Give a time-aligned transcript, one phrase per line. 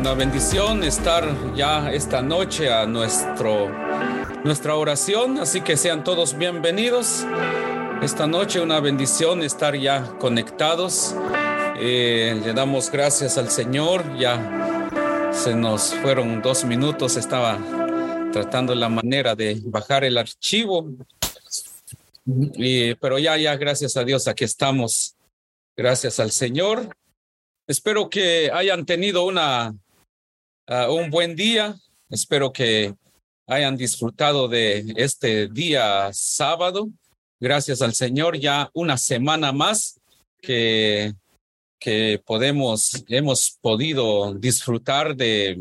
[0.00, 3.70] Una bendición estar ya esta noche a nuestro,
[4.42, 7.26] nuestra oración, así que sean todos bienvenidos.
[8.00, 11.14] Esta noche una bendición estar ya conectados.
[11.78, 14.02] Eh, le damos gracias al Señor.
[14.18, 14.88] Ya
[15.32, 17.18] se nos fueron dos minutos.
[17.18, 17.58] Estaba
[18.32, 20.90] tratando la manera de bajar el archivo.
[22.26, 25.16] Y, pero ya, ya, gracias a Dios, aquí estamos.
[25.76, 26.94] Gracias al Señor.
[27.66, 29.74] Espero que hayan tenido una
[30.68, 31.76] uh, un buen día.
[32.08, 32.94] Espero que
[33.46, 36.88] hayan disfrutado de este día sábado.
[37.40, 39.98] Gracias al Señor, ya una semana más
[40.42, 41.14] que,
[41.78, 45.58] que podemos, hemos podido disfrutar de,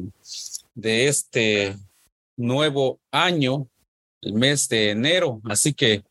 [0.75, 1.77] de este
[2.39, 3.67] nuevo año,
[4.21, 5.41] el mes de enero.
[5.43, 6.03] Así que,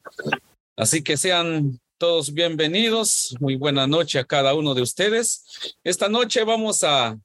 [0.77, 3.35] así que sean todos bienvenidos.
[3.41, 5.75] Muy buena noche a cada uno de ustedes.
[5.83, 7.19] Esta noche vamos a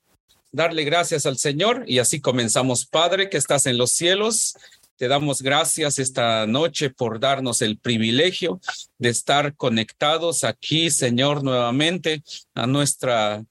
[0.51, 2.85] darle gracias al Señor y así comenzamos.
[2.85, 4.55] Padre que estás en los cielos,
[4.95, 8.61] te damos gracias esta noche por darnos el privilegio
[8.99, 12.23] de estar conectados aquí, Señor, nuevamente
[12.53, 13.43] a nuestra,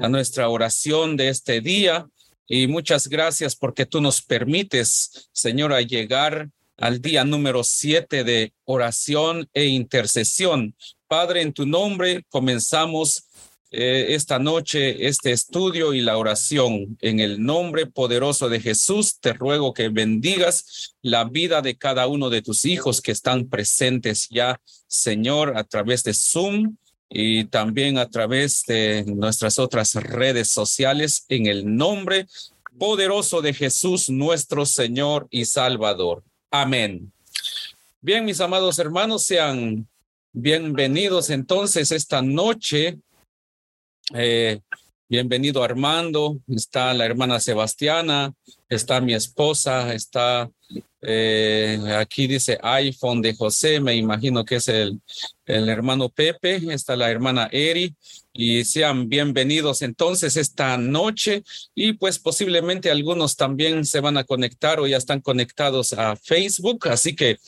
[0.00, 2.06] a nuestra oración de este día.
[2.48, 6.48] Y muchas gracias porque tú nos permites, Señor, a llegar
[6.78, 10.74] al día número siete de oración e intercesión.
[11.06, 13.24] Padre, en tu nombre comenzamos
[13.70, 16.96] eh, esta noche este estudio y la oración.
[17.02, 22.30] En el nombre poderoso de Jesús, te ruego que bendigas la vida de cada uno
[22.30, 26.76] de tus hijos que están presentes ya, Señor, a través de Zoom
[27.10, 32.26] y también a través de nuestras otras redes sociales, en el nombre
[32.78, 36.22] poderoso de Jesús, nuestro Señor y Salvador.
[36.50, 37.12] Amén.
[38.00, 39.88] Bien, mis amados hermanos, sean
[40.32, 42.98] bienvenidos entonces esta noche
[44.14, 44.60] eh,
[45.06, 48.32] bienvenido Armando, está la hermana Sebastiana,
[48.70, 50.50] está mi esposa, está
[51.00, 55.00] eh, aquí dice iPhone de José, me imagino que es el,
[55.46, 57.94] el hermano Pepe, está la hermana Eri,
[58.32, 61.42] y sean bienvenidos entonces esta noche
[61.74, 66.86] y pues posiblemente algunos también se van a conectar o ya están conectados a Facebook,
[66.88, 67.38] así que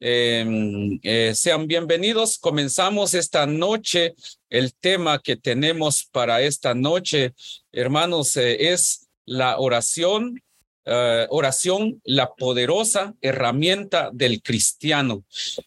[0.00, 2.38] em, eh, sean bienvenidos.
[2.38, 4.14] Comenzamos esta noche.
[4.50, 7.34] El tema que tenemos para esta noche,
[7.70, 10.42] hermanos, eh, es la oración
[10.86, 15.24] Uh, oración, la poderosa herramienta del cristiano.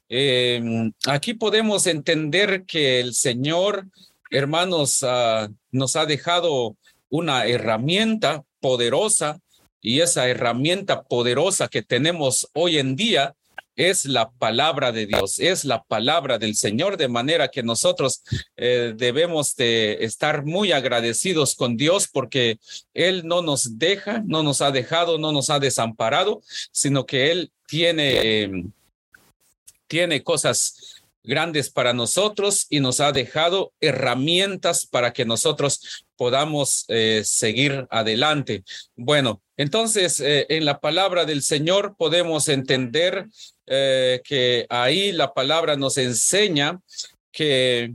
[0.09, 3.87] Eh, aquí podemos entender que el Señor
[4.29, 6.75] hermanos, uh, nos ha dejado
[7.09, 9.39] una herramienta poderosa
[9.81, 13.35] y esa herramienta poderosa que tenemos hoy en día
[13.77, 18.23] es la palabra de Dios, es la palabra del Señor, de manera que nosotros
[18.57, 22.59] eh, debemos de estar muy agradecidos con Dios porque
[22.93, 27.51] Él no nos deja, no nos ha dejado, no nos ha desamparado, sino que Él
[27.67, 28.63] tiene, eh,
[29.87, 30.97] tiene cosas
[31.27, 38.63] grandes para nosotros y nos ha dejado herramientas para que nosotros podamos eh, seguir adelante.
[38.95, 43.27] Bueno, entonces eh, en la palabra del Señor podemos entender
[43.67, 46.79] eh, que ahí la palabra nos enseña
[47.31, 47.93] que,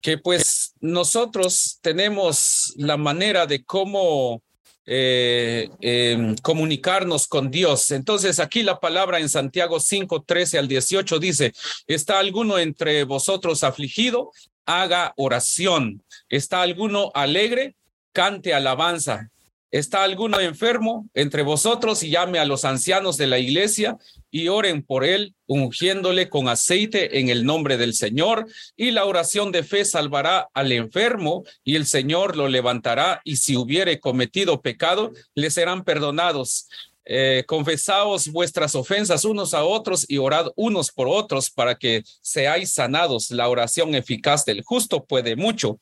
[0.00, 4.42] que pues nosotros tenemos la manera de cómo
[4.86, 7.90] eh, eh, comunicarnos con Dios.
[7.90, 11.54] Entonces aquí la palabra en Santiago 5, 13 al 18 dice,
[11.86, 14.30] ¿está alguno entre vosotros afligido?
[14.66, 16.02] Haga oración.
[16.28, 17.76] ¿Está alguno alegre?
[18.12, 19.30] Cante alabanza.
[19.74, 23.98] ¿Está alguno enfermo entre vosotros y llame a los ancianos de la iglesia
[24.30, 28.46] y oren por él, ungiéndole con aceite en el nombre del Señor?
[28.76, 33.56] Y la oración de fe salvará al enfermo y el Señor lo levantará y si
[33.56, 36.68] hubiere cometido pecado, le serán perdonados.
[37.06, 42.72] Eh, confesaos vuestras ofensas unos a otros y orad unos por otros para que seáis
[42.72, 43.30] sanados.
[43.30, 45.78] La oración eficaz del justo puede mucho.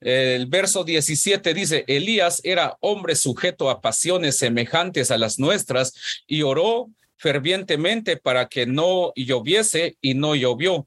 [0.00, 5.94] El verso 17 dice, Elías era hombre sujeto a pasiones semejantes a las nuestras
[6.26, 10.86] y oró fervientemente para que no lloviese y no llovió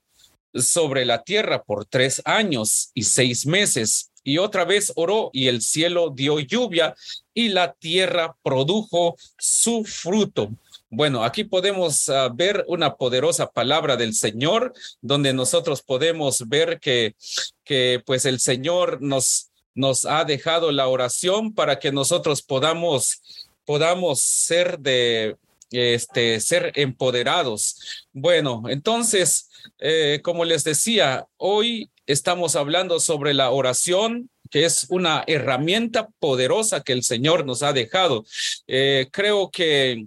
[0.53, 4.11] sobre la tierra por tres años y seis meses.
[4.23, 6.95] Y otra vez oró y el cielo dio lluvia
[7.39, 10.49] y la tierra produjo su fruto.
[10.89, 17.15] Bueno, aquí podemos uh, ver una poderosa palabra del Señor, donde nosotros podemos ver que,
[17.63, 23.21] que pues el Señor nos, nos ha dejado la oración para que nosotros podamos,
[23.63, 25.37] podamos ser de,
[25.71, 28.05] este, ser empoderados.
[28.11, 29.49] Bueno, entonces,
[29.79, 36.81] eh, como les decía, hoy estamos hablando sobre la oración, que es una herramienta poderosa
[36.81, 38.25] que el Señor nos ha dejado.
[38.67, 40.05] Eh, creo que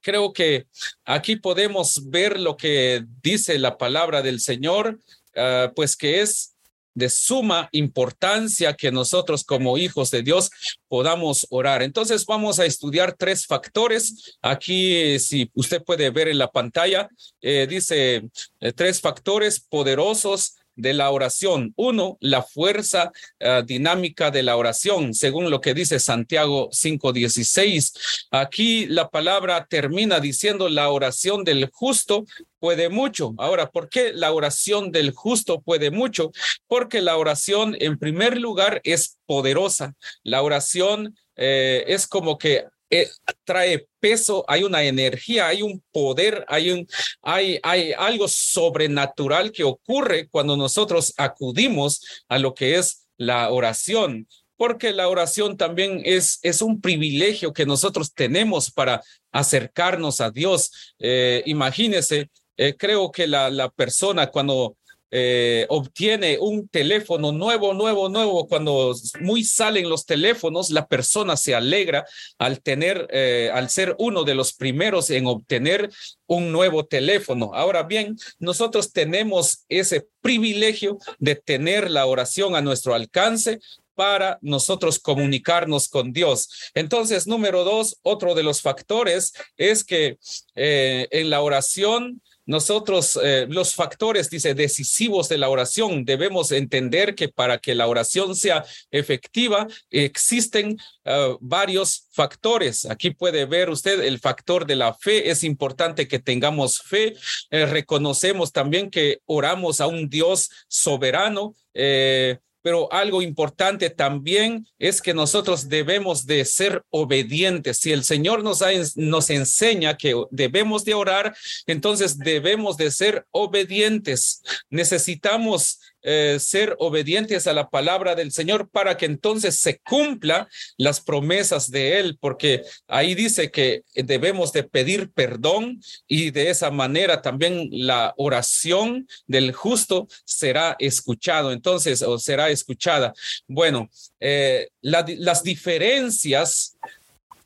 [0.00, 0.66] creo que
[1.04, 4.98] aquí podemos ver lo que dice la palabra del Señor,
[5.36, 6.54] uh, pues que es
[6.94, 10.50] de suma importancia que nosotros como hijos de Dios
[10.88, 11.82] podamos orar.
[11.82, 14.38] Entonces vamos a estudiar tres factores.
[14.42, 17.08] Aquí, si usted puede ver en la pantalla,
[17.40, 18.28] eh, dice
[18.60, 21.72] eh, tres factores poderosos de la oración.
[21.76, 28.28] Uno, la fuerza uh, dinámica de la oración, según lo que dice Santiago 5:16.
[28.30, 32.24] Aquí la palabra termina diciendo la oración del justo
[32.58, 33.34] puede mucho.
[33.38, 36.30] Ahora, ¿por qué la oración del justo puede mucho?
[36.66, 39.94] Porque la oración, en primer lugar, es poderosa.
[40.22, 43.08] La oración eh, es como que eh,
[43.44, 46.88] trae peso, hay una energía, hay un poder, hay un,
[47.22, 54.26] hay, hay algo sobrenatural que ocurre cuando nosotros acudimos a lo que es la oración
[54.60, 59.00] porque la oración también es, es un privilegio que nosotros tenemos para
[59.32, 60.94] acercarnos a Dios.
[60.98, 62.28] Eh, imagínese,
[62.58, 64.76] eh, creo que la, la persona cuando
[65.10, 71.54] eh, obtiene un teléfono nuevo, nuevo, nuevo, cuando muy salen los teléfonos, la persona se
[71.54, 72.06] alegra
[72.38, 75.90] al tener, eh, al ser uno de los primeros en obtener
[76.26, 77.50] un nuevo teléfono.
[77.54, 83.58] Ahora bien, nosotros tenemos ese privilegio de tener la oración a nuestro alcance
[84.00, 86.70] para nosotros comunicarnos con Dios.
[86.72, 90.18] Entonces, número dos, otro de los factores es que
[90.54, 97.14] eh, en la oración nosotros, eh, los factores, dice, decisivos de la oración, debemos entender
[97.14, 102.86] que para que la oración sea efectiva, existen uh, varios factores.
[102.86, 105.30] Aquí puede ver usted el factor de la fe.
[105.30, 107.14] Es importante que tengamos fe.
[107.52, 111.54] Eh, reconocemos también que oramos a un Dios soberano.
[111.72, 117.78] Eh, pero algo importante también es que nosotros debemos de ser obedientes.
[117.78, 121.34] Si el Señor nos, enseña que debemos de orar,
[121.66, 124.42] entonces debemos de ser obedientes.
[124.68, 131.00] Necesitamos eh, ser obedientes a la palabra del Señor para que entonces se cumpla las
[131.00, 137.22] promesas de Él, porque ahí dice que debemos de pedir perdón y de esa manera
[137.22, 143.12] también la oración del justo será escuchado, entonces, o será escuchada.
[143.46, 146.76] Bueno, eh, la, las diferencias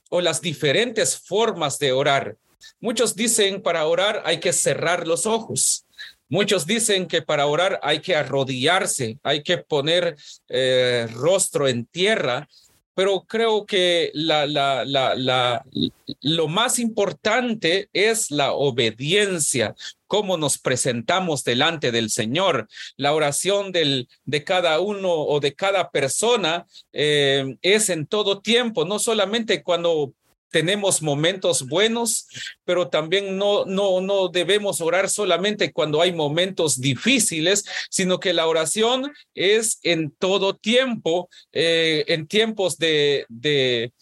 [0.08, 2.36] o las diferentes formas de orar.
[2.80, 5.86] Muchos dicen para orar hay que cerrar los ojos.
[6.28, 10.16] Muchos dicen que para orar hay que arrodillarse, hay que poner
[10.48, 12.48] eh, rostro en tierra,
[12.94, 15.64] pero creo que la, la, la,
[16.22, 19.74] lo más importante es la obediencia,
[20.06, 22.68] cómo nos presentamos delante del Señor.
[22.96, 28.84] La oración del, de cada uno o de cada persona eh, es en todo tiempo,
[28.84, 30.14] no solamente cuando
[30.54, 32.28] tenemos momentos buenos,
[32.64, 38.46] pero también no, no, no debemos orar solamente cuando hay momentos difíciles, sino que la
[38.46, 43.92] oración es en todo tiempo, eh, en tiempos de, de,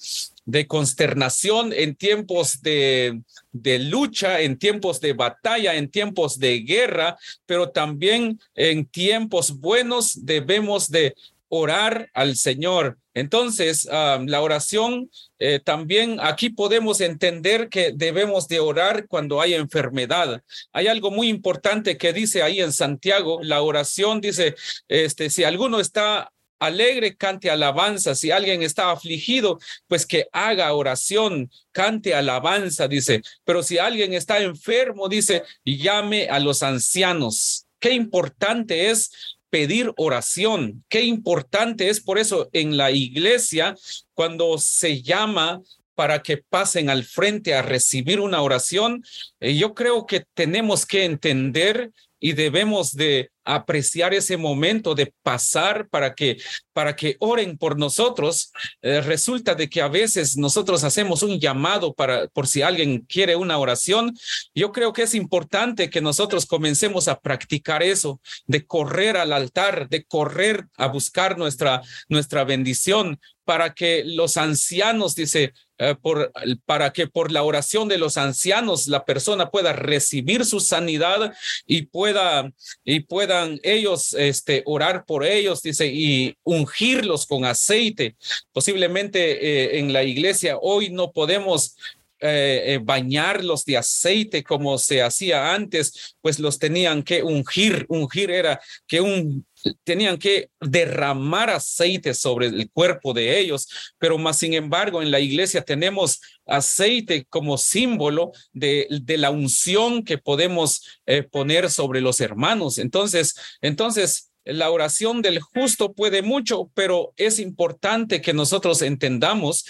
[0.45, 7.17] de consternación, en tiempos de, de lucha, en tiempos de batalla, en tiempos de guerra,
[7.47, 11.15] pero también en tiempos buenos debemos de
[11.49, 12.99] orar al Señor.
[13.15, 19.55] Entonces, uh, la oración eh, también aquí podemos entender que debemos de orar cuando hay
[19.55, 20.43] enfermedad.
[20.73, 24.55] Hay algo muy importante que dice ahí en Santiago, la oración dice,
[24.89, 28.15] este, si alguno está alegre, cante alabanza.
[28.15, 33.23] Si alguien está afligido, pues que haga oración, cante alabanza, dice.
[33.45, 37.67] Pero si alguien está enfermo, dice, llame a los ancianos.
[37.81, 39.11] Qué importante es
[39.53, 40.83] pedir oración.
[40.89, 43.75] Qué importante es por eso en la iglesia
[44.15, 45.61] cuando se llama
[45.95, 49.05] para que pasen al frente a recibir una oración,
[49.41, 51.91] eh, yo creo que tenemos que entender
[52.23, 56.37] y debemos de apreciar ese momento de pasar para que
[56.73, 58.53] para que oren por nosotros.
[58.81, 63.35] Eh, resulta de que a veces nosotros hacemos un llamado para por si alguien quiere
[63.35, 64.15] una oración.
[64.55, 69.89] Yo creo que es importante que nosotros comencemos a practicar eso, de correr al altar,
[69.89, 76.33] de correr a buscar nuestra nuestra bendición para que los ancianos, dice, eh, por,
[76.65, 81.33] para que por la oración de los ancianos la persona pueda recibir su sanidad
[81.67, 82.53] y pueda
[82.85, 88.15] y puedan ellos este orar por ellos dice y ungirlos con aceite.
[88.53, 91.77] Posiblemente eh, en la iglesia hoy no podemos
[92.23, 97.85] eh, bañarlos de aceite como se hacía antes, pues los tenían que ungir.
[97.89, 99.45] Ungir era que un
[99.85, 105.21] tenían que derramar aceite sobre el cuerpo de ellos, pero más sin embargo en la
[105.21, 112.21] iglesia tenemos aceite como símbolo de, de la unción que podemos eh, poner sobre los
[112.21, 112.79] hermanos.
[112.79, 119.65] Entonces, entonces la oración del justo puede mucho, pero es importante que nosotros entendamos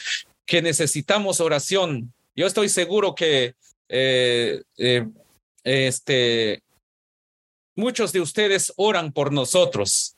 [0.47, 2.13] que necesitamos oración.
[2.35, 3.55] Yo estoy seguro que
[3.89, 5.07] eh, eh,
[5.65, 6.63] este
[7.75, 10.15] Muchos de ustedes oran por nosotros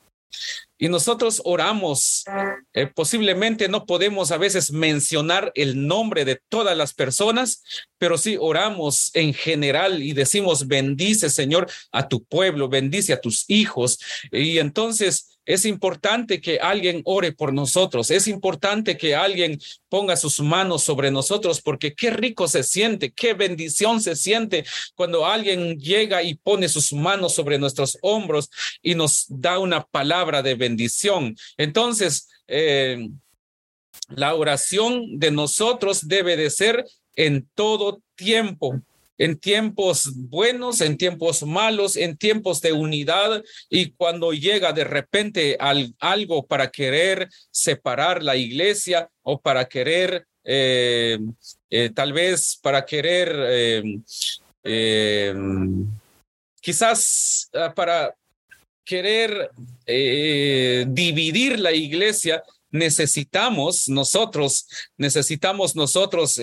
[0.77, 2.25] y nosotros oramos.
[2.73, 7.63] Eh, posiblemente no podemos a veces mencionar el nombre de todas las personas,
[7.97, 13.45] pero sí oramos en general y decimos, bendice Señor a tu pueblo, bendice a tus
[13.47, 13.99] hijos.
[14.33, 18.09] Y entonces es importante que alguien ore por nosotros.
[18.11, 19.59] Es importante que alguien
[19.89, 25.25] ponga sus manos sobre nosotros porque qué rico se siente, qué bendición se siente cuando
[25.25, 28.49] alguien llega y pone sus manos sobre nuestros hombros
[28.81, 31.35] y nos da una palabra de bendición.
[31.57, 33.07] Entonces, eh,
[34.09, 36.85] la oración de nosotros debe de ser
[37.15, 38.81] en todo tiempo
[39.17, 45.57] en tiempos buenos, en tiempos malos, en tiempos de unidad y cuando llega de repente
[45.99, 51.17] algo para querer separar la iglesia o para querer, eh,
[51.69, 53.33] eh, tal vez para querer,
[54.63, 55.33] eh,
[56.61, 58.13] quizás ah, para
[58.83, 59.49] querer
[60.87, 64.67] dividir la iglesia, necesitamos nosotros,
[64.97, 66.39] necesitamos nosotros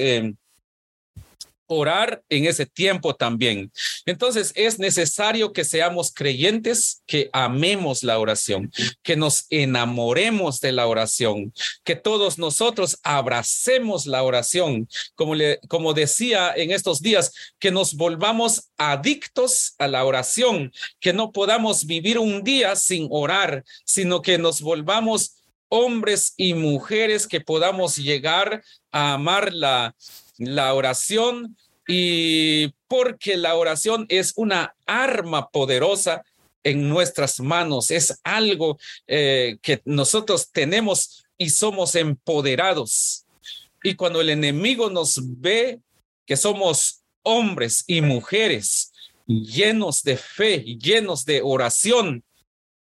[1.72, 3.72] orar en ese tiempo también.
[4.06, 10.86] Entonces es necesario que seamos creyentes, que amemos la oración, que nos enamoremos de la
[10.86, 11.52] oración,
[11.84, 17.94] que todos nosotros abracemos la oración, como, le, como decía en estos días, que nos
[17.94, 24.38] volvamos adictos a la oración, que no podamos vivir un día sin orar, sino que
[24.38, 25.36] nos volvamos
[25.68, 29.94] hombres y mujeres que podamos llegar a amar la,
[30.46, 31.56] la oración
[31.86, 36.24] y porque la oración es una arma poderosa
[36.64, 43.26] en nuestras manos, es algo eh, que nosotros tenemos y somos empoderados.
[43.82, 45.80] Y cuando el enemigo nos ve
[46.24, 48.92] que somos hombres y mujeres
[49.26, 52.22] llenos de fe, llenos de oración,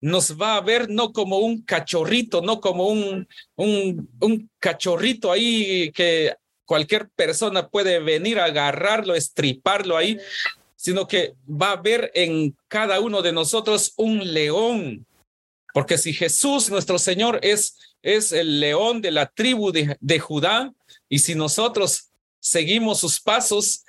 [0.02, 5.92] nos va a ver no como un cachorrito, no como un, un, un cachorrito ahí
[5.92, 6.36] que
[6.70, 10.20] cualquier persona puede venir a agarrarlo, estriparlo ahí,
[10.76, 15.08] sino que va a ver en cada uno de nosotros un león.
[15.74, 20.72] Porque si Jesús, nuestro Señor, es, es el león de la tribu de, de Judá,
[21.10, 23.84] y si nosotros seguimos sus pasos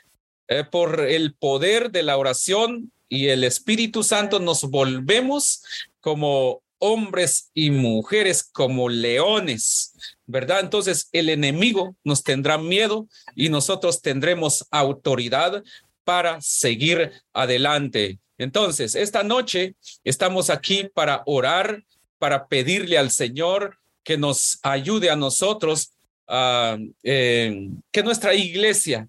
[0.49, 5.63] eh, por el poder de la oración y el Espíritu Santo, nos volvemos
[6.01, 9.93] como hombres y mujeres como leones,
[10.27, 10.61] ¿verdad?
[10.61, 13.07] Entonces el enemigo nos tendrá miedo
[13.37, 15.63] y nosotros tendremos autoridad
[16.05, 18.19] para seguir adelante.
[18.39, 21.85] Entonces, esta noche estamos aquí para orar,
[22.19, 25.93] para pedirle al Señor que nos ayude a nosotros,
[26.27, 29.09] uh, que nuestra iglesia,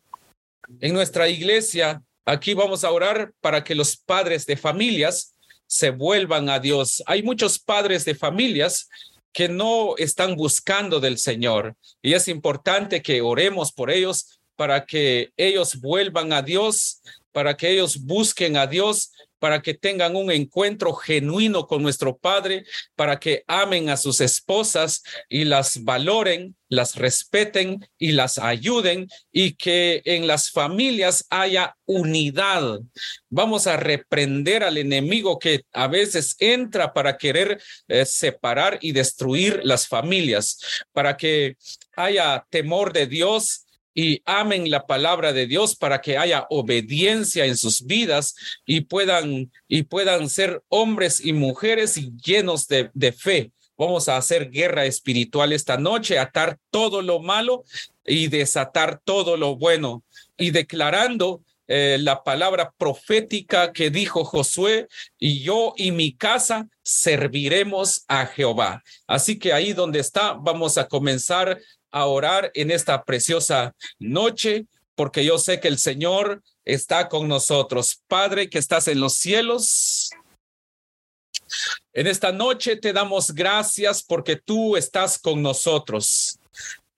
[0.81, 5.33] en nuestra iglesia, aquí vamos a orar para que los padres de familias
[5.71, 7.01] se vuelvan a Dios.
[7.05, 8.89] Hay muchos padres de familias
[9.31, 15.31] que no están buscando del Señor y es importante que oremos por ellos para que
[15.37, 17.01] ellos vuelvan a Dios,
[17.31, 22.63] para que ellos busquen a Dios para que tengan un encuentro genuino con nuestro Padre,
[22.95, 29.55] para que amen a sus esposas y las valoren, las respeten y las ayuden y
[29.55, 32.81] que en las familias haya unidad.
[33.31, 39.61] Vamos a reprender al enemigo que a veces entra para querer eh, separar y destruir
[39.63, 40.59] las familias,
[40.93, 41.57] para que
[41.95, 47.57] haya temor de Dios y amen la palabra de Dios para que haya obediencia en
[47.57, 53.51] sus vidas y puedan y puedan ser hombres y mujeres llenos de, de fe.
[53.77, 57.63] Vamos a hacer guerra espiritual esta noche, atar todo lo malo
[58.05, 60.03] y desatar todo lo bueno
[60.37, 64.87] y declarando eh, la palabra profética que dijo Josué,
[65.17, 68.83] y yo y mi casa serviremos a Jehová.
[69.07, 71.59] Así que ahí donde está, vamos a comenzar
[71.91, 74.65] a orar en esta preciosa noche,
[74.95, 78.01] porque yo sé que el Señor está con nosotros.
[78.07, 80.11] Padre que estás en los cielos.
[81.93, 86.39] En esta noche te damos gracias porque tú estás con nosotros.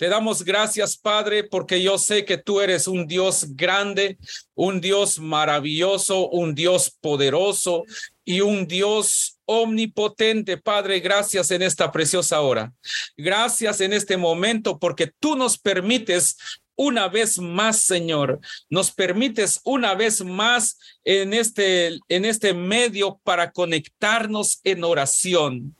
[0.03, 4.17] Te damos gracias, Padre, porque yo sé que tú eres un Dios grande,
[4.53, 7.85] un Dios maravilloso, un Dios poderoso
[8.25, 12.73] y un Dios omnipotente, Padre, gracias en esta preciosa hora.
[13.15, 16.35] Gracias en este momento porque tú nos permites
[16.75, 23.53] una vez más, Señor, nos permites una vez más en este en este medio para
[23.53, 25.77] conectarnos en oración.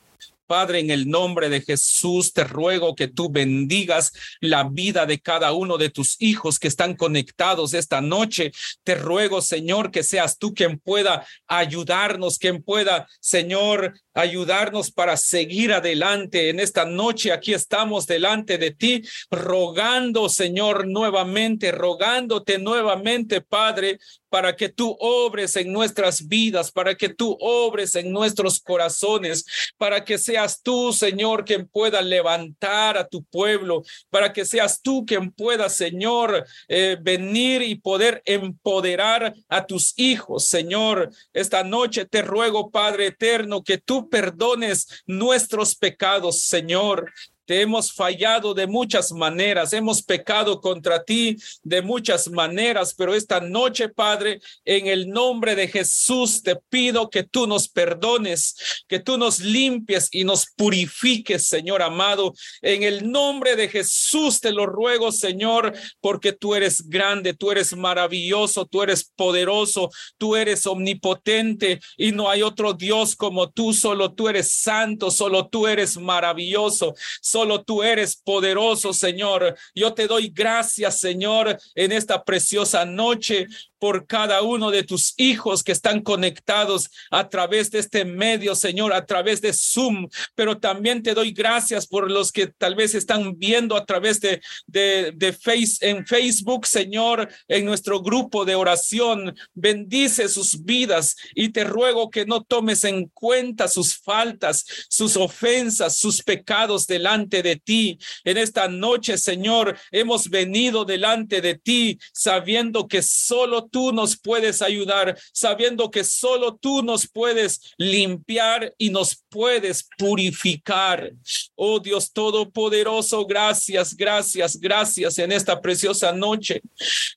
[0.54, 5.52] Padre, en el nombre de Jesús, te ruego que tú bendigas la vida de cada
[5.52, 8.52] uno de tus hijos que están conectados esta noche.
[8.84, 15.74] Te ruego, Señor, que seas tú quien pueda ayudarnos, quien pueda, Señor, ayudarnos para seguir
[15.74, 16.50] adelante.
[16.50, 23.98] En esta noche aquí estamos delante de ti, rogando, Señor, nuevamente, rogándote nuevamente, Padre,
[24.34, 29.46] para que tú obres en nuestras vidas, para que tú obres en nuestros corazones,
[29.78, 35.06] para que seas tú, Señor, quien pueda levantar a tu pueblo, para que seas tú
[35.06, 41.12] quien pueda, Señor, eh, venir y poder empoderar a tus hijos, Señor.
[41.32, 47.14] Esta noche te ruego, Padre eterno, que tú perdones nuestros pecados, Señor.
[47.46, 53.40] Te hemos fallado de muchas maneras, hemos pecado contra ti de muchas maneras, pero esta
[53.42, 59.18] noche, Padre, en el nombre de Jesús, te pido que tú nos perdones, que tú
[59.18, 62.34] nos limpies y nos purifiques, Señor amado.
[62.62, 67.76] En el nombre de Jesús te lo ruego, Señor, porque tú eres grande, tú eres
[67.76, 74.14] maravilloso, tú eres poderoso, tú eres omnipotente y no hay otro Dios como tú, solo
[74.14, 76.94] tú eres santo, solo tú eres maravilloso.
[77.34, 79.58] Solo tú eres poderoso, Señor.
[79.74, 83.48] Yo te doy gracias, Señor, en esta preciosa noche
[83.80, 88.94] por cada uno de tus hijos que están conectados a través de este medio, Señor,
[88.94, 93.38] a través de Zoom, pero también te doy gracias por los que tal vez están
[93.38, 99.36] viendo a través de, de, de face, en Facebook, Señor, en nuestro grupo de oración.
[99.54, 105.98] Bendice sus vidas y te ruego que no tomes en cuenta sus faltas, sus ofensas,
[105.98, 107.98] sus pecados delante de ti.
[108.24, 114.62] En esta noche, Señor, hemos venido delante de ti sabiendo que solo tú nos puedes
[114.62, 121.12] ayudar, sabiendo que solo tú nos puedes limpiar y nos puedes purificar.
[121.56, 126.62] Oh Dios Todopoderoso, gracias, gracias, gracias en esta preciosa noche.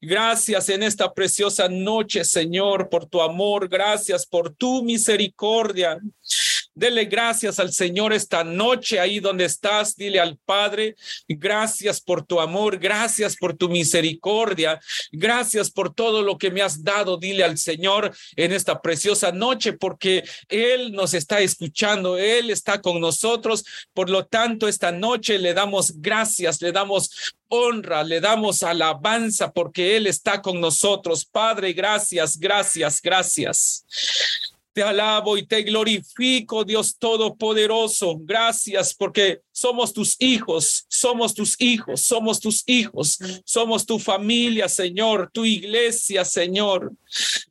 [0.01, 3.69] Gracias en esta preciosa noche, Señor, por tu amor.
[3.69, 5.99] Gracias por tu misericordia.
[6.77, 9.97] Dele gracias al Señor esta noche ahí donde estás.
[9.97, 10.95] Dile al Padre,
[11.27, 14.79] gracias por tu amor, gracias por tu misericordia,
[15.11, 17.17] gracias por todo lo que me has dado.
[17.17, 23.01] Dile al Señor en esta preciosa noche porque Él nos está escuchando, Él está con
[23.01, 23.65] nosotros.
[23.95, 29.97] Por lo tanto, esta noche le damos gracias, le damos honra, le damos alabanza porque
[29.97, 31.25] Él está con nosotros.
[31.25, 33.87] Padre, gracias, gracias, gracias.
[34.77, 38.19] Te alabo y te glorifico, Dios Todopoderoso.
[38.21, 45.31] Gracias porque somos tus hijos, somos tus hijos, somos tus hijos, somos tu familia, Señor,
[45.33, 46.93] tu iglesia, Señor.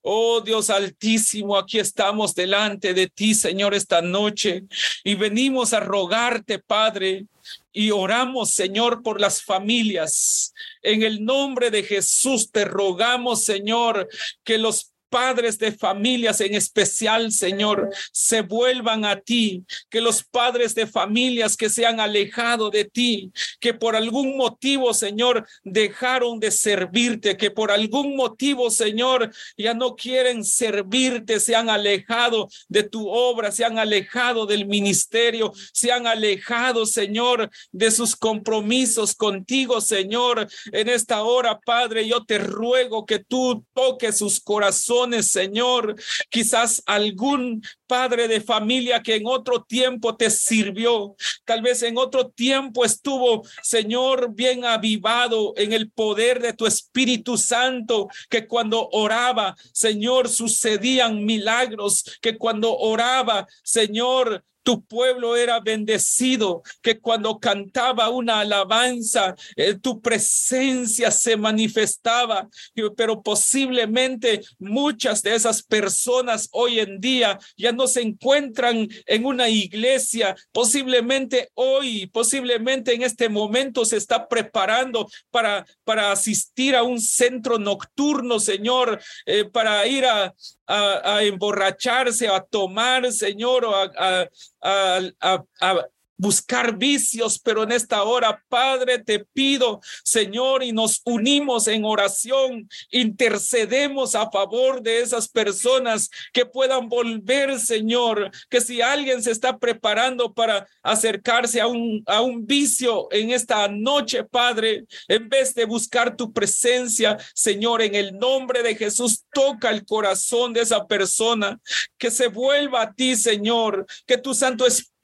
[0.03, 4.65] Oh Dios Altísimo, aquí estamos delante de ti, Señor, esta noche
[5.03, 7.25] y venimos a rogarte, Padre,
[7.73, 10.53] y oramos, Señor, por las familias.
[10.83, 14.07] En el nombre de Jesús te rogamos, Señor,
[14.43, 20.75] que los padres de familias en especial, Señor, se vuelvan a ti, que los padres
[20.75, 26.51] de familias que se han alejado de ti, que por algún motivo, Señor, dejaron de
[26.51, 33.07] servirte, que por algún motivo, Señor, ya no quieren servirte, se han alejado de tu
[33.09, 40.47] obra, se han alejado del ministerio, se han alejado, Señor, de sus compromisos contigo, Señor.
[40.71, 45.95] En esta hora, Padre, yo te ruego que tú toques sus corazones, Señor.
[46.29, 52.29] Quizás algún padre de familia que en otro tiempo te sirvió, tal vez en otro
[52.29, 59.55] tiempo estuvo, Señor, bien avivado en el poder de tu Espíritu Santo, que cuando oraba,
[59.73, 68.39] Señor, sucedían milagros, que cuando oraba, Señor, tu pueblo era bendecido, que cuando cantaba una
[68.39, 72.49] alabanza, eh, tu presencia se manifestaba,
[72.97, 79.49] pero posiblemente muchas de esas personas hoy en día ya no se encuentran en una
[79.49, 86.99] iglesia, posiblemente hoy, posiblemente en este momento se está preparando para, para asistir a un
[86.99, 90.33] centro nocturno, Señor, eh, para ir a,
[90.67, 94.29] a, emborracharse, a tomar, Señor, o a,
[94.61, 95.85] a,
[96.17, 102.69] buscar vicios, pero en esta hora, Padre, te pido, Señor, y nos unimos en oración,
[102.91, 109.57] intercedemos a favor de esas personas que puedan volver, Señor, que si alguien se está
[109.57, 115.65] preparando para acercarse a un, a un vicio en esta noche, Padre, en vez de
[115.65, 121.59] buscar tu presencia, Señor, en el nombre de Jesús, toca el corazón de esa persona,
[121.97, 124.94] que se vuelva a ti, Señor, que tu Santo Espíritu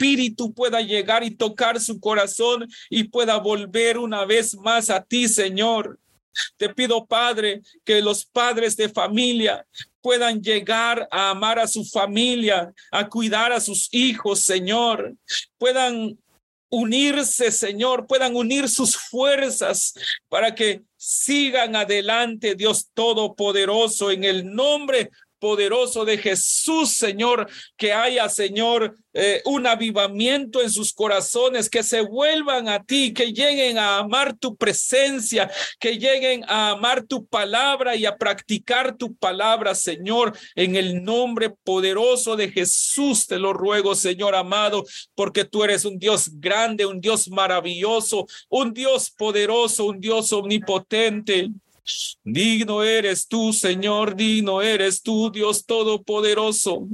[0.53, 5.27] pueda llegar llegar y tocar su corazón y pueda volver una vez más a ti,
[5.27, 5.99] Señor.
[6.57, 9.65] Te pido, Padre, que los padres de familia
[10.01, 15.13] puedan llegar a amar a su familia, a cuidar a sus hijos, Señor.
[15.57, 16.17] Puedan
[16.69, 19.93] unirse, Señor, puedan unir sus fuerzas
[20.29, 25.11] para que sigan adelante, Dios Todopoderoso, en el nombre
[25.41, 32.01] poderoso de Jesús, Señor, que haya, Señor, eh, un avivamiento en sus corazones, que se
[32.01, 37.95] vuelvan a ti, que lleguen a amar tu presencia, que lleguen a amar tu palabra
[37.95, 43.95] y a practicar tu palabra, Señor, en el nombre poderoso de Jesús, te lo ruego,
[43.95, 49.99] Señor amado, porque tú eres un Dios grande, un Dios maravilloso, un Dios poderoso, un
[49.99, 51.49] Dios omnipotente.
[52.23, 56.87] Digno eres tú, Señor, digno eres tú, Dios Todopoderoso.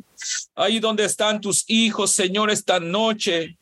[0.56, 3.58] Ahí donde están tus hijos, Señor, esta noche.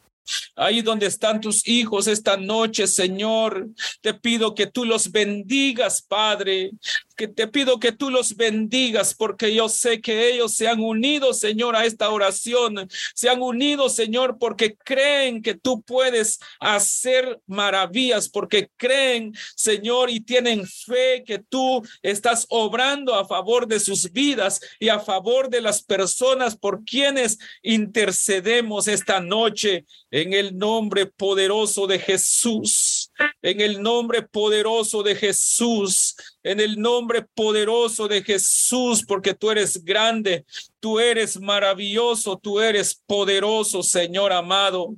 [0.56, 3.70] Ahí donde están tus hijos esta noche, Señor,
[4.02, 6.72] te pido que tú los bendigas, Padre,
[7.16, 11.34] que te pido que tú los bendigas porque yo sé que ellos se han unido,
[11.34, 12.90] Señor, a esta oración.
[13.14, 20.20] Se han unido, Señor, porque creen que tú puedes hacer maravillas, porque creen, Señor, y
[20.20, 25.62] tienen fe que tú estás obrando a favor de sus vidas y a favor de
[25.62, 33.82] las personas por quienes intercedemos esta noche en el nombre poderoso de Jesús, en el
[33.82, 40.46] nombre poderoso de Jesús, en el nombre poderoso de Jesús, porque tú eres grande,
[40.80, 44.96] tú eres maravilloso, tú eres poderoso, Señor amado.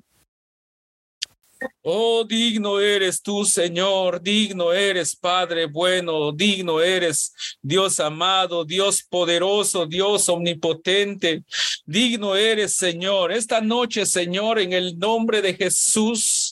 [1.81, 9.85] Oh, digno eres tú, Señor, digno eres, Padre bueno, digno eres, Dios amado, Dios poderoso,
[9.85, 11.43] Dios omnipotente,
[11.85, 13.31] digno eres, Señor.
[13.31, 16.46] Esta noche, Señor, en el nombre de Jesús,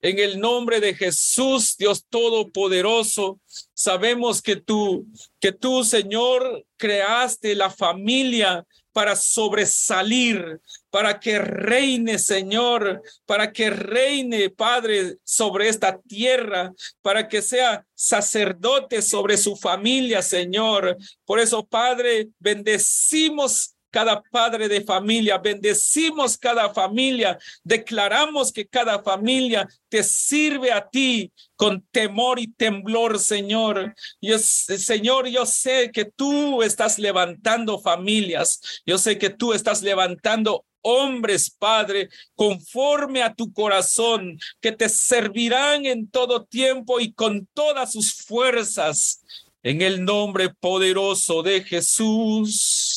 [0.00, 3.40] en el nombre de Jesús, Dios todopoderoso,
[3.74, 5.06] sabemos que tú,
[5.40, 8.64] que tú, Señor, creaste la familia
[8.96, 17.42] para sobresalir, para que reine, Señor, para que reine, Padre, sobre esta tierra, para que
[17.42, 20.96] sea sacerdote sobre su familia, Señor.
[21.26, 29.66] Por eso, Padre, bendecimos cada padre de familia, bendecimos cada familia, declaramos que cada familia
[29.88, 33.94] te sirve a ti con temor y temblor, Señor.
[34.20, 40.66] Yo, Señor, yo sé que tú estás levantando familias, yo sé que tú estás levantando
[40.82, 47.92] hombres, Padre, conforme a tu corazón, que te servirán en todo tiempo y con todas
[47.92, 49.22] sus fuerzas.
[49.62, 52.95] En el nombre poderoso de Jesús.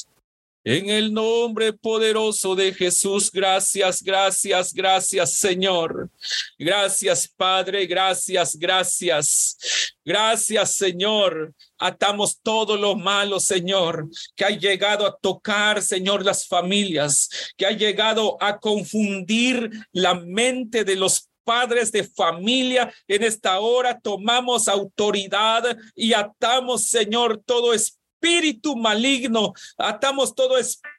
[0.71, 6.11] En el nombre poderoso de Jesús, gracias, gracias, gracias, Señor.
[6.59, 9.57] Gracias, Padre, gracias, gracias.
[10.05, 11.55] Gracias, Señor.
[11.79, 17.71] Atamos todo lo malo, Señor, que ha llegado a tocar, Señor, las familias, que ha
[17.71, 22.93] llegado a confundir la mente de los padres de familia.
[23.07, 30.98] En esta hora tomamos autoridad y atamos, Señor, todo espíritu espíritu maligno, atamos todo espíritu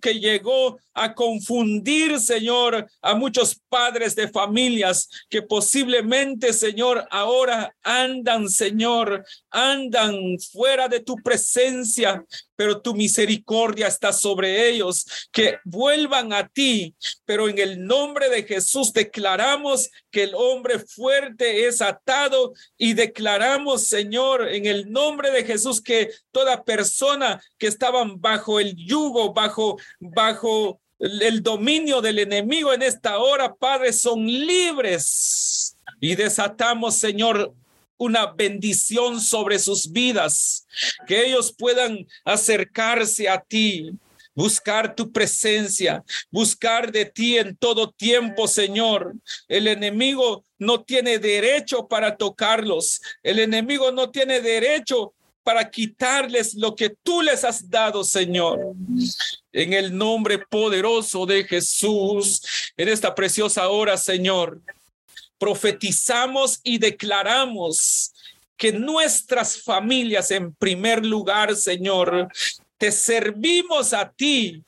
[0.00, 8.48] que llegó a confundir, Señor, a muchos padres de familias que posiblemente, Señor, ahora andan,
[8.48, 12.24] Señor, andan fuera de tu presencia,
[12.56, 16.94] pero tu misericordia está sobre ellos, que vuelvan a ti.
[17.26, 23.86] Pero en el nombre de Jesús declaramos que el hombre fuerte es atado y declaramos,
[23.86, 29.78] Señor, en el nombre de Jesús que toda persona que estaban bajo el yugo, bajo,
[30.00, 35.76] bajo el dominio del enemigo en esta hora, Padre, son libres.
[36.00, 37.54] Y desatamos, Señor,
[37.98, 40.66] una bendición sobre sus vidas,
[41.06, 43.90] que ellos puedan acercarse a ti,
[44.34, 49.14] buscar tu presencia, buscar de ti en todo tiempo, Señor.
[49.48, 53.00] El enemigo no tiene derecho para tocarlos.
[53.22, 55.14] El enemigo no tiene derecho
[55.46, 58.74] para quitarles lo que tú les has dado, Señor.
[59.52, 62.42] En el nombre poderoso de Jesús,
[62.76, 64.60] en esta preciosa hora, Señor
[65.38, 68.12] profetizamos y declaramos
[68.56, 72.28] que nuestras familias en primer lugar, Señor,
[72.76, 74.64] te servimos a ti.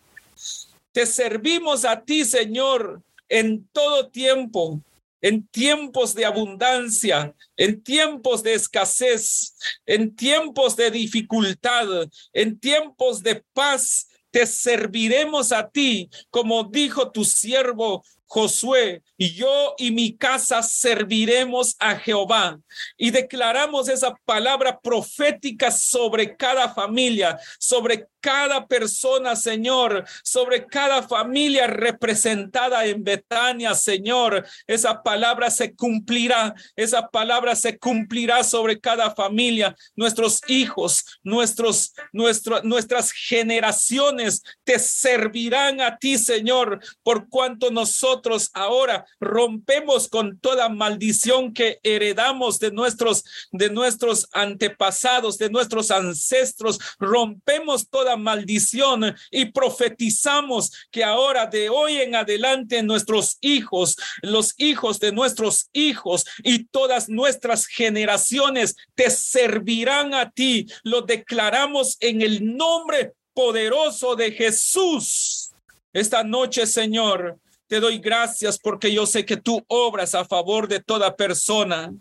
[0.93, 4.81] Te servimos a ti, Señor, en todo tiempo,
[5.20, 11.87] en tiempos de abundancia, en tiempos de escasez, en tiempos de dificultad,
[12.33, 14.09] en tiempos de paz.
[14.31, 21.74] Te serviremos a ti, como dijo tu siervo Josué, y yo y mi casa serviremos
[21.78, 22.61] a Jehová.
[22.98, 31.66] Y declaramos esa palabra profética sobre cada familia, sobre cada persona, Señor, sobre cada familia
[31.66, 34.46] representada en Betania, Señor.
[34.66, 39.76] Esa palabra se cumplirá, esa palabra se cumplirá sobre cada familia.
[39.96, 49.07] Nuestros hijos, nuestros, nuestro, nuestras generaciones te servirán a ti, Señor, por cuanto nosotros ahora
[49.20, 56.78] rompemos con toda maldición que heredamos de nuestros, de nuestros antepasados, de nuestros ancestros.
[56.98, 65.01] Rompemos toda maldición y profetizamos que ahora de hoy en adelante nuestros hijos, los hijos
[65.01, 70.66] de nuestros hijos y todas nuestras generaciones te servirán a ti.
[70.83, 75.51] Lo declaramos en el nombre poderoso de Jesús.
[75.92, 80.81] Esta noche, Señor, te doy gracias porque yo sé que tú obras a favor de
[80.81, 81.92] toda persona.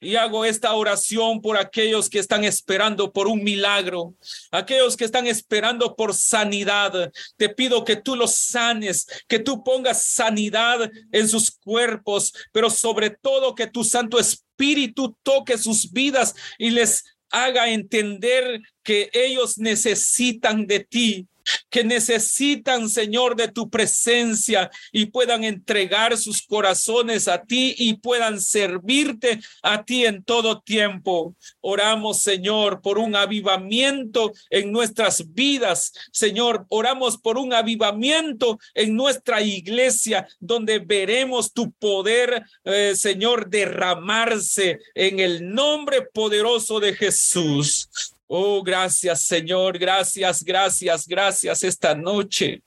[0.00, 4.14] Y hago esta oración por aquellos que están esperando por un milagro,
[4.50, 7.12] aquellos que están esperando por sanidad.
[7.36, 13.10] Te pido que tú los sanes, que tú pongas sanidad en sus cuerpos, pero sobre
[13.10, 20.66] todo que tu Santo Espíritu toque sus vidas y les haga entender que ellos necesitan
[20.66, 21.26] de ti,
[21.70, 28.40] que necesitan, Señor, de tu presencia y puedan entregar sus corazones a ti y puedan
[28.40, 31.34] servirte a ti en todo tiempo.
[31.60, 35.92] Oramos, Señor, por un avivamiento en nuestras vidas.
[36.12, 44.78] Señor, oramos por un avivamiento en nuestra iglesia, donde veremos tu poder, eh, Señor, derramarse
[44.94, 47.88] en el nombre poderoso de Jesús.
[48.36, 52.64] Oh, gracias Señor, gracias, gracias, gracias esta noche.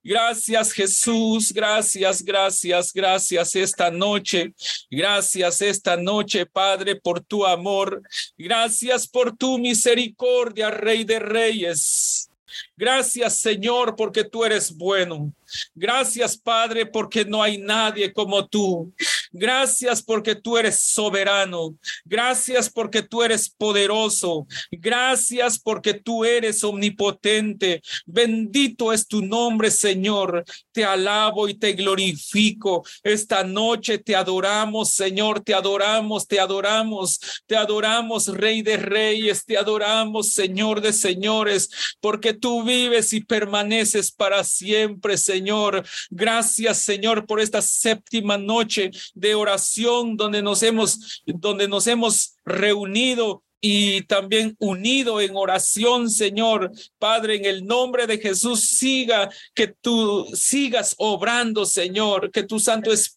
[0.00, 4.54] Gracias Jesús, gracias, gracias, gracias esta noche.
[4.88, 8.00] Gracias esta noche, Padre, por tu amor.
[8.38, 12.30] Gracias por tu misericordia, Rey de Reyes.
[12.76, 15.32] Gracias Señor, porque tú eres bueno.
[15.74, 18.92] Gracias, Padre, porque no hay nadie como tú.
[19.32, 21.74] Gracias porque tú eres soberano.
[22.04, 24.46] Gracias porque tú eres poderoso.
[24.70, 27.82] Gracias porque tú eres omnipotente.
[28.06, 30.44] Bendito es tu nombre, Señor.
[30.72, 32.84] Te alabo y te glorifico.
[33.02, 35.40] Esta noche te adoramos, Señor.
[35.40, 37.20] Te adoramos, te adoramos.
[37.46, 39.44] Te adoramos, Rey de Reyes.
[39.44, 45.82] Te adoramos, Señor de Señores, porque tú vives y permaneces para siempre, Señor.
[46.10, 53.42] Gracias, Señor, por esta séptima noche de oración donde nos hemos, donde nos hemos reunido
[53.60, 56.70] y también unido en oración, Señor.
[56.98, 62.92] Padre, en el nombre de Jesús, siga, que tú sigas obrando, Señor, que tu Santo
[62.92, 63.15] Espíritu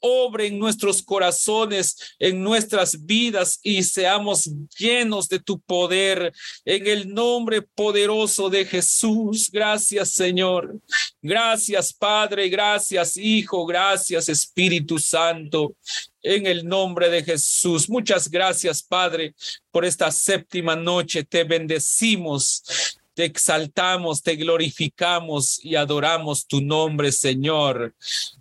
[0.00, 6.32] obre en nuestros corazones, en nuestras vidas y seamos llenos de tu poder.
[6.64, 9.50] En el nombre poderoso de Jesús.
[9.50, 10.78] Gracias, Señor.
[11.22, 12.50] Gracias, Padre.
[12.50, 13.64] Gracias, Hijo.
[13.64, 15.74] Gracias, Espíritu Santo.
[16.22, 17.88] En el nombre de Jesús.
[17.88, 19.34] Muchas gracias, Padre,
[19.70, 21.24] por esta séptima noche.
[21.24, 22.62] Te bendecimos
[23.14, 27.94] te exaltamos, te glorificamos y adoramos tu nombre, Señor.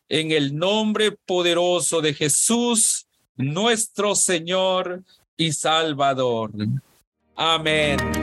[0.09, 5.03] En el nombre poderoso de Jesús, nuestro Señor
[5.37, 6.51] y Salvador.
[7.35, 8.22] Amén.